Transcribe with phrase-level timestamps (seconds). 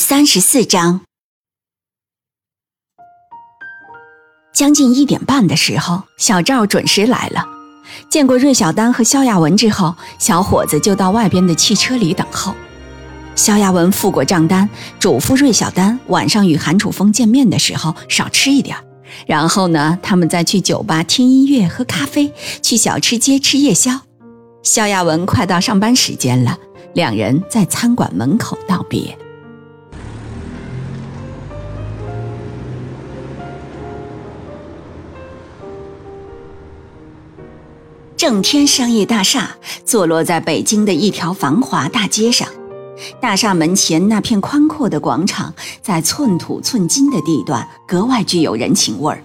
[0.00, 1.02] 三十四章，
[4.54, 7.44] 将近一点半的时候，小赵准时来了。
[8.08, 12.54] 见过芮小丹和萧亚文之后，小伙子就到外边的汽车里等候。
[13.36, 14.66] 萧亚文付过账单，
[14.98, 18.74] 嘱咐芮小丹晚上与韩楚风见面的时候少吃一点。
[19.26, 24.00] 然后呢，他们再去酒吧听音乐、喝咖啡，去小吃街吃夜宵。
[24.62, 26.56] 萧亚文快到上班时间了，
[26.94, 29.14] 两人在餐馆门口道别。
[38.20, 42.46] 正天商业大厦坐落在北京的一条繁华大街上，
[43.18, 49.24] 大厦门前那片宽阔的广场，在寸土寸金的地段格外具有人情味儿，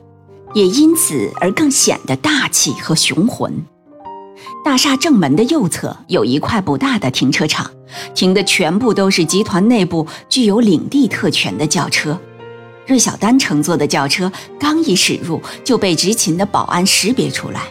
[0.54, 3.66] 也因此而更显得大气和雄浑。
[4.64, 7.70] 大厦正门的右侧有一块不大的停车场，
[8.14, 12.18] 停的全部都是集团内部具有领地特权的轿车。
[12.88, 17.62] 芮小丹乘坐的轿车刚一驶入，就被执勤的保安识别出来。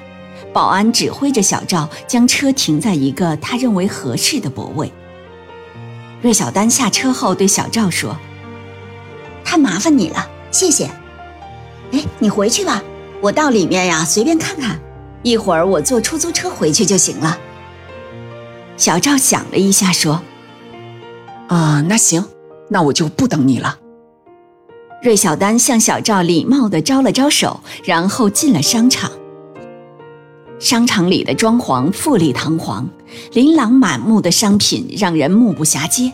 [0.55, 4.91] 保安指挥着小赵将车停在一个他认为合适的泊位。
[6.23, 8.17] 芮小丹下车后对小赵说
[9.45, 10.89] ：“太麻烦你了，谢谢。
[11.91, 12.83] 哎，你回去吧，
[13.21, 14.81] 我到里面呀随便看看，
[15.25, 17.37] 一会儿我坐出租车回去就行了。”
[18.79, 20.23] 小赵想了一下说
[21.49, 22.25] ：“啊，那行，
[22.71, 23.77] 那我就不等你了。”
[25.03, 29.11] 芮小丹向小赵礼貌地招了招手，然后进了商场。
[30.65, 32.89] 商场里的装潢富丽堂皇，
[33.35, 36.11] 琳琅满目的商品让人目不暇接。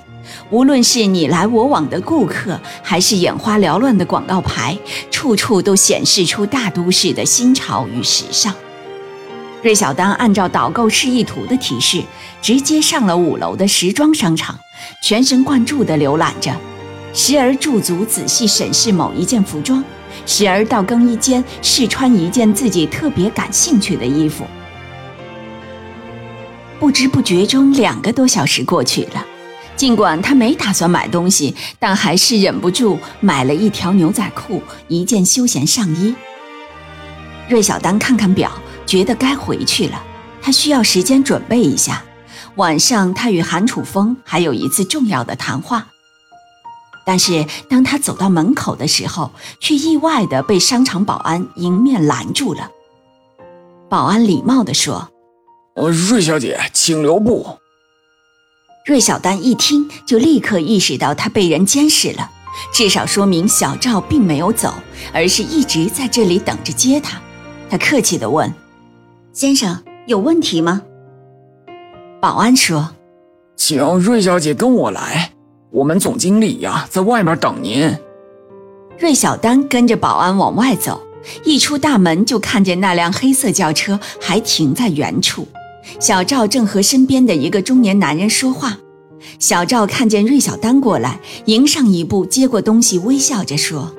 [0.50, 4.76] 无论是你来我往的顾客，还是眼花缭乱的广告牌，
[5.08, 8.52] 处处都显示出大都市的新潮与时尚。
[9.62, 12.02] 芮小丹按照导购示意图的提示，
[12.42, 14.58] 直接上了五楼的时装商场，
[15.00, 16.52] 全神贯注地浏览着，
[17.14, 19.84] 时而驻足仔细审视某一件服装。
[20.26, 24.44] 时而到更衣间试穿一件自己特别感兴趣的衣服，
[26.78, 29.24] 不知不觉中两个多小时过去了。
[29.76, 36.14] 尽管他没打算买东西，但还是忍不住买了一条牛仔裤、一件休闲上衣。
[37.48, 38.52] 芮小丹看看表，
[38.84, 40.02] 觉得该回去了。
[40.42, 42.02] 他需要时间准备一下，
[42.56, 45.86] 晚上他与韩楚风还有一次重要的谈话。
[47.04, 49.30] 但是当他走到门口的时候，
[49.60, 52.70] 却意外的被商场保安迎面拦住了。
[53.88, 55.08] 保安礼貌的说
[55.74, 57.58] ：“呃，芮小姐，请留步。”
[58.86, 62.30] 芮小丹一听，就立刻意识到他被人监视了，
[62.72, 64.72] 至少说明小赵并没有走，
[65.12, 67.20] 而是一直在这里等着接他。
[67.68, 68.52] 他客气地问
[69.32, 70.82] ：“先生，有问题吗？”
[72.20, 72.90] 保安说
[73.56, 75.32] ：“请芮小姐跟我来。”
[75.70, 77.96] 我们总经理呀，在外面等您。
[78.98, 81.00] 芮小丹跟着保安往外走，
[81.44, 85.46] 一出大门就看见那辆黑色轿车还停在原处。
[86.00, 88.78] 小赵正和身边的一个中年男人说话。
[89.38, 93.94] 小赵看见芮小丹过来，迎上一步，接过东西，微笑着说：“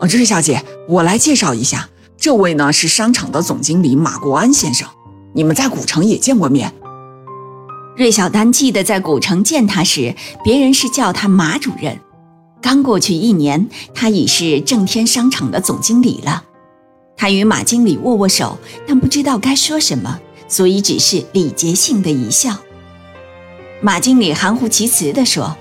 [0.00, 4.88] 啊，芮小姐，我来介绍一下，这位呢是商场的总经理马国安先生，
[5.34, 6.72] 你们在古城也见过面。”
[7.96, 11.98] 芮小丹记得在古城见他时，别人是叫他马主任。
[12.60, 16.42] 刚过去一年，他已是正天商场的总经理了。
[17.16, 20.18] 他与马经理握握手，但不知道该说什么，
[20.48, 22.56] 所以只是礼节性的一笑。
[23.80, 25.56] 马经理含糊其辞地说：“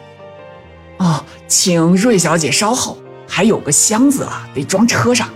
[0.97, 2.97] 哦，请芮小姐稍后，
[3.27, 5.29] 还有个箱子啊，得装车上。”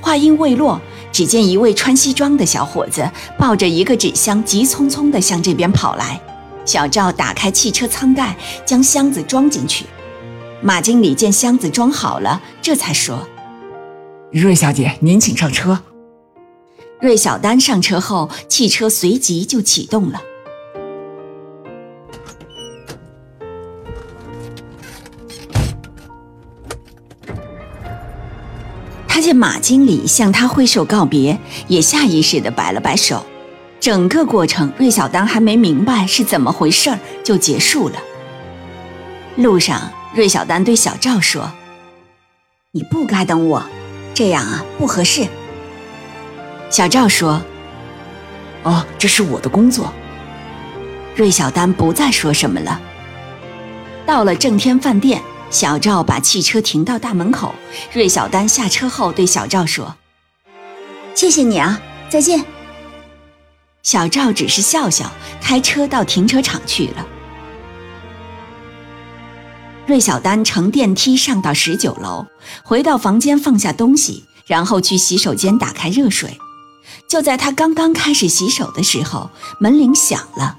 [0.00, 0.80] 话音未落。
[1.10, 6.20] 只见一位穿西装的小伙子抱着一个纸箱，急匆匆地向这边跑来。
[6.64, 8.36] 小赵打开汽车舱盖，
[8.66, 9.86] 将箱子装进去。
[10.60, 13.26] 马经理见箱子装好了，这才说
[14.30, 15.80] ：“瑞小姐，您请上车。”
[17.00, 20.20] 芮小丹上车后，汽车随即就启动了。
[29.28, 33.26] 见马经理向他挥手告别，也下意识地摆了摆手。
[33.78, 37.96] 整个过程，芮小丹还没明白是怎么回事儿，就结束了。
[39.36, 41.52] 路上，芮小丹对小赵说
[42.72, 43.62] ：“你不该等我，
[44.14, 45.26] 这样啊不合适。”
[46.70, 47.42] 小赵说
[48.64, 49.92] ：“哦，这是我的工作。”
[51.14, 52.80] 芮小丹不再说什么了。
[54.06, 57.54] 到了正天饭店，小赵把汽车停到大门口。
[57.92, 59.96] 芮小丹下车后对小赵说
[61.14, 62.44] ：“谢谢你啊，再见。”
[63.82, 65.10] 小赵只是笑笑，
[65.40, 67.06] 开车到停车场去了。
[69.86, 72.26] 芮小丹乘电梯上到十九楼，
[72.62, 76.38] 回到房间放下东西，然后去洗手间打开热水。
[77.08, 80.58] 就在他刚刚开始洗手的时候，门铃响了。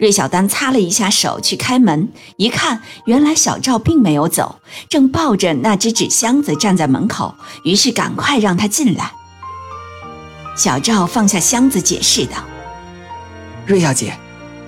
[0.00, 4.56] 芮小丹擦了一下手去开门，一看，原来小赵并没有走，
[4.88, 9.12] 正抱着那只纸箱子站在门口，于是赶快让他进来。
[10.56, 12.38] 小赵放下箱子，解释道
[13.68, 14.18] ：“芮小姐，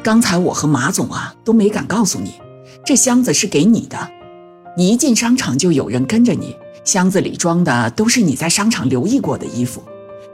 [0.03, 2.35] 刚才我和马总啊都没敢告诉你。”
[2.85, 4.11] 这箱子是给你的，
[4.77, 6.55] 你一进商场就有人跟着你，
[6.85, 9.83] 箱子里装的都是你在商场留意过的衣服。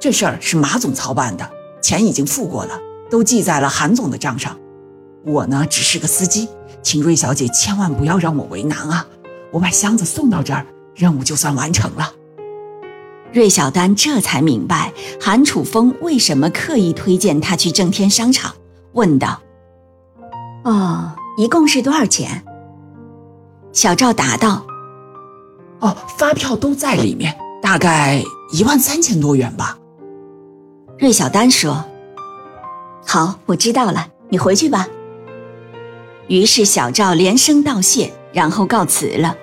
[0.01, 1.49] 这事儿是马总操办的，
[1.81, 2.77] 钱已经付过了，
[3.09, 4.57] 都记在了韩总的账上。
[5.25, 6.49] 我呢只是个司机，
[6.83, 9.07] 请芮小姐千万不要让我为难啊！
[9.51, 12.13] 我把箱子送到这儿，任务就算完成了。
[13.33, 18.55] 芮小丹这才明白韩楚风为什么刻意推荐他去正天商场，
[18.93, 19.41] 问道
[20.65, 22.43] ：“哦。”一共是多少钱？
[23.73, 24.67] 小赵答道
[25.79, 27.33] ：“哦，发票都在里面，
[27.63, 28.21] 大概
[28.53, 29.79] 一万三千多元吧。”
[30.99, 31.85] 芮小丹说
[33.07, 34.89] ：“好，我知道了，你回去吧。”
[36.29, 39.37] 于是小赵连声道谢，然后告辞了。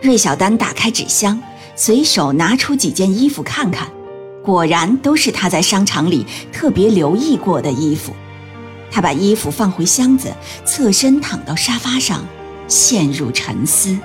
[0.00, 1.40] 芮小丹打开纸箱，
[1.74, 3.88] 随手拿出几件衣服看看，
[4.42, 8.14] 果然都是他在商场里特别留意过的衣服。
[8.90, 10.32] 他把衣服放回箱子，
[10.64, 12.24] 侧身躺到沙发上，
[12.68, 13.98] 陷入沉思。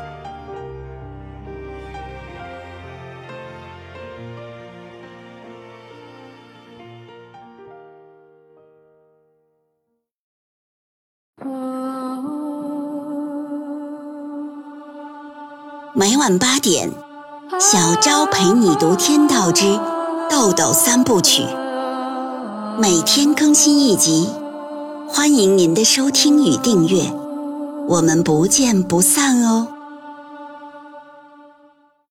[16.00, 16.90] 每晚八点，
[17.60, 19.78] 小昭陪你读《天道之
[20.30, 21.44] 豆豆三部曲》，
[22.80, 24.30] 每天更新一集。
[25.10, 27.12] 欢迎您的收听与订阅，
[27.86, 29.68] 我们不见不散哦。